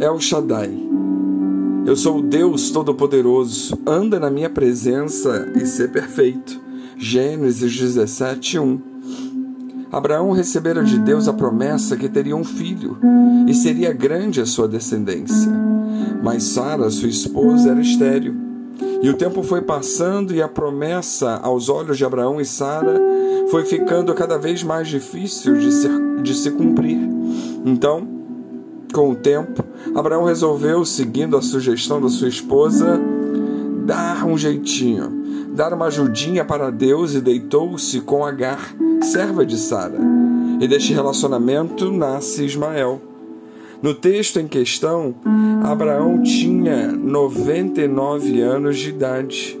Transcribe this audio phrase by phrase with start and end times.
[0.00, 0.70] El Shaddai.
[1.84, 3.76] Eu sou o Deus Todo-Poderoso.
[3.84, 6.60] Anda na minha presença e ser perfeito.
[6.96, 8.80] Gênesis 17, 1.
[9.90, 12.96] Abraão recebera de Deus a promessa que teria um filho
[13.48, 15.50] e seria grande a sua descendência.
[16.22, 18.36] Mas Sara, sua esposa, era estéril.
[19.02, 23.00] E o tempo foi passando e a promessa aos olhos de Abraão e Sara
[23.50, 26.98] foi ficando cada vez mais difícil de, ser, de se cumprir.
[27.64, 28.17] Então,
[28.92, 29.64] com o tempo,
[29.94, 33.00] Abraão resolveu, seguindo a sugestão da sua esposa,
[33.84, 39.98] dar um jeitinho, dar uma ajudinha para Deus e deitou-se com Agar, serva de Sara.
[40.60, 43.00] E deste relacionamento nasce Ismael.
[43.80, 45.14] No texto em questão,
[45.62, 49.58] Abraão tinha 99 anos de idade.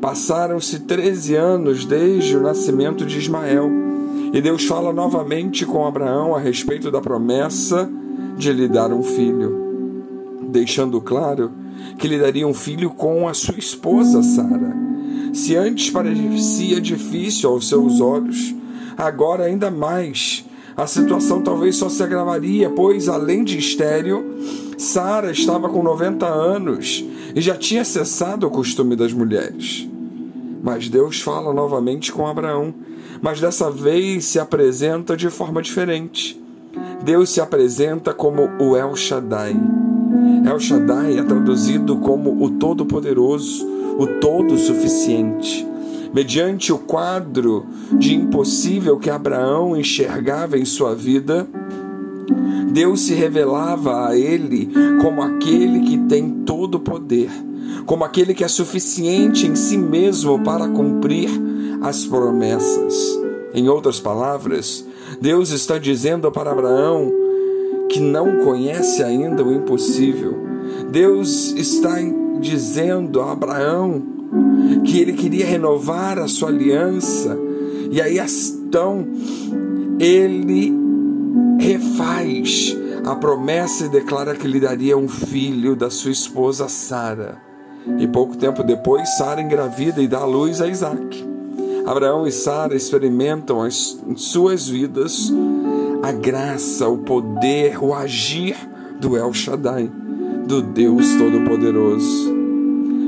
[0.00, 3.91] Passaram-se 13 anos desde o nascimento de Ismael.
[4.32, 7.90] E Deus fala novamente com Abraão a respeito da promessa
[8.38, 11.52] de lhe dar um filho, deixando claro
[11.98, 14.74] que lhe daria um filho com a sua esposa Sara.
[15.34, 18.54] Se antes parecia difícil aos seus olhos,
[18.96, 20.46] agora ainda mais.
[20.74, 24.24] A situação talvez só se agravaria, pois além de estéril,
[24.78, 29.91] Sara estava com 90 anos e já tinha cessado o costume das mulheres.
[30.62, 32.72] Mas Deus fala novamente com Abraão
[33.22, 36.38] mas dessa vez se apresenta de forma diferente.
[37.04, 39.56] Deus se apresenta como o El Shaddai.
[40.44, 43.64] El Shaddai é traduzido como o Todo-Poderoso,
[43.96, 45.66] o Todo-Suficiente.
[46.12, 51.46] Mediante o quadro de impossível que Abraão enxergava em sua vida,
[52.72, 54.68] Deus se revelava a ele
[55.00, 57.30] como aquele que tem todo o poder,
[57.86, 61.30] como aquele que é suficiente em si mesmo para cumprir
[61.82, 62.94] as promessas.
[63.54, 64.84] Em outras palavras,
[65.20, 67.12] Deus está dizendo para Abraão
[67.88, 70.36] que não conhece ainda o impossível.
[70.90, 71.96] Deus está
[72.40, 74.02] dizendo a Abraão
[74.84, 77.38] que ele queria renovar a sua aliança.
[77.90, 78.18] E aí
[78.72, 79.06] então
[80.00, 80.72] ele
[81.60, 87.51] refaz a promessa e declara que lhe daria um filho da sua esposa Sara.
[87.98, 91.32] E pouco tempo depois, Sara engravida e dá à luz a Isaac.
[91.84, 95.32] Abraão e Sara experimentam em suas vidas
[96.02, 98.56] a graça, o poder, o agir
[99.00, 99.90] do El Shaddai,
[100.46, 102.32] do Deus Todo-Poderoso.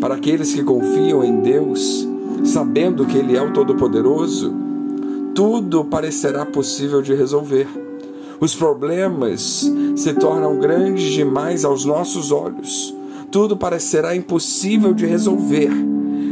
[0.00, 2.06] Para aqueles que confiam em Deus,
[2.44, 4.54] sabendo que Ele é o Todo-Poderoso,
[5.34, 7.66] tudo parecerá possível de resolver.
[8.40, 12.94] Os problemas se tornam grandes demais aos nossos olhos.
[13.30, 15.70] Tudo parecerá impossível de resolver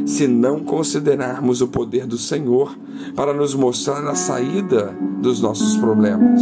[0.07, 2.79] se não considerarmos o poder do Senhor
[3.15, 6.41] para nos mostrar a saída dos nossos problemas.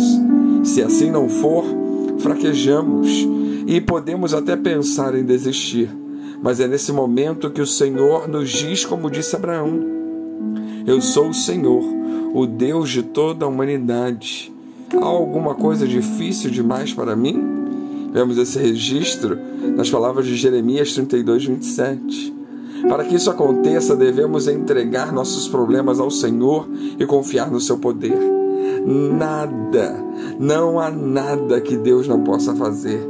[0.62, 1.64] Se assim não for,
[2.18, 3.08] fraquejamos
[3.66, 5.88] e podemos até pensar em desistir.
[6.42, 9.80] Mas é nesse momento que o Senhor nos diz, como disse Abraão:
[10.86, 11.82] Eu sou o Senhor,
[12.34, 14.52] o Deus de toda a humanidade.
[14.94, 17.63] Há alguma coisa difícil demais para mim?
[18.14, 19.36] Vemos esse registro
[19.76, 22.32] nas palavras de Jeremias 32, 27.
[22.88, 28.16] Para que isso aconteça, devemos entregar nossos problemas ao Senhor e confiar no seu poder.
[28.86, 29.96] Nada,
[30.38, 33.04] não há nada que Deus não possa fazer.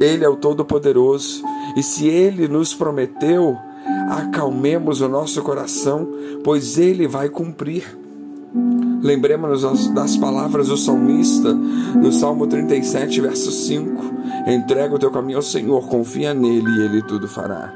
[0.00, 1.42] Ele é o Todo-Poderoso
[1.76, 3.56] e se ele nos prometeu,
[4.08, 6.06] acalmemos o nosso coração,
[6.44, 8.03] pois ele vai cumprir.
[9.02, 14.02] Lembremos-nos das palavras do salmista no Salmo 37, verso 5:
[14.46, 17.74] Entrega o teu caminho ao Senhor, confia nele e ele tudo fará.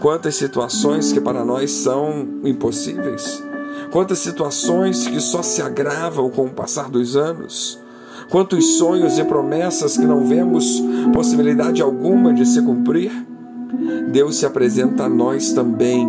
[0.00, 3.42] Quantas situações que para nós são impossíveis,
[3.90, 7.80] quantas situações que só se agravam com o passar dos anos,
[8.30, 10.82] quantos sonhos e promessas que não vemos
[11.14, 13.10] possibilidade alguma de se cumprir.
[14.12, 16.08] Deus se apresenta a nós também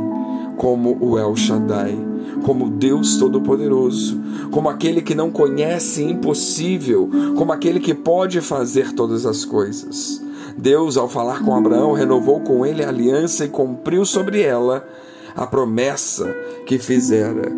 [0.58, 2.07] como o El Shaddai,
[2.44, 4.20] como Deus Todo-Poderoso,
[4.52, 10.22] como aquele que não conhece impossível, como aquele que pode fazer todas as coisas.
[10.58, 14.88] Deus, ao falar com Abraão, renovou com ele a aliança e cumpriu sobre ela
[15.36, 16.36] a promessa
[16.66, 17.52] que fizera.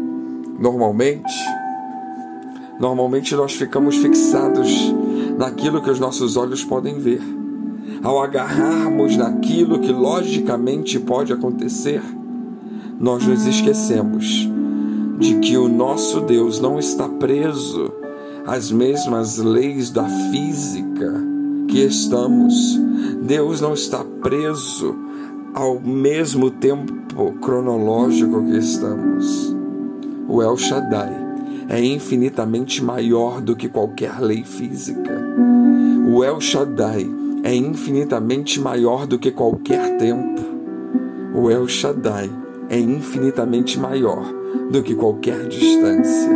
[0.60, 1.34] Normalmente,
[2.78, 4.94] normalmente nós ficamos fixados
[5.38, 7.22] naquilo que os nossos olhos podem ver.
[8.04, 12.02] Ao agarrarmos naquilo que logicamente pode acontecer,
[13.00, 14.50] nós nos esquecemos
[15.20, 17.94] de que o nosso Deus não está preso
[18.48, 21.14] às mesmas leis da física
[21.68, 22.80] que estamos.
[23.22, 24.96] Deus não está preso
[25.54, 29.56] ao mesmo tempo cronológico que estamos.
[30.28, 31.14] O El Shaddai
[31.68, 35.22] é infinitamente maior do que qualquer lei física.
[36.08, 37.08] O El Shaddai
[37.44, 40.42] é infinitamente maior do que qualquer tempo.
[41.36, 42.30] O El Shaddai
[42.70, 44.24] é infinitamente maior
[44.72, 46.30] do que qualquer distância.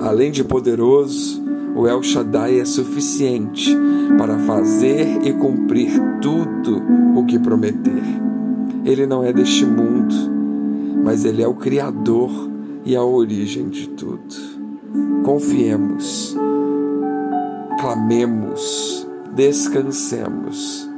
[0.00, 1.42] Além de poderoso,
[1.74, 3.76] o El Shaddai é suficiente
[4.16, 5.90] para fazer e cumprir
[6.20, 6.82] tudo
[7.16, 8.02] o que prometer.
[8.84, 10.14] Ele não é deste mundo,
[11.04, 12.30] mas ele é o Criador
[12.84, 14.34] e a origem de tudo.
[15.24, 16.36] Confiemos,
[17.80, 20.88] clamemos, descansemos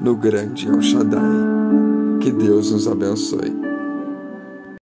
[0.00, 1.20] no grande El Shaddai.
[2.20, 3.65] Que Deus nos abençoe.